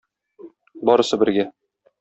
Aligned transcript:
Барысы 0.91 1.23
бергә. 1.25 1.49